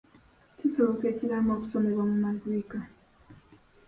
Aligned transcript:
Kisoboka 0.57 1.05
ekiraamo 1.11 1.51
okusomebwa 1.57 2.03
mu 2.09 2.17
maziika. 2.23 2.79